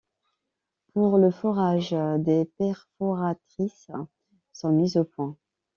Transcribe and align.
Pour 0.93 1.19
le 1.19 1.29
forage, 1.29 1.91
des 2.21 2.45
perforatrices 2.57 3.91
sont 4.51 4.71
mises 4.71 4.97
au 4.97 5.03
point. 5.03 5.37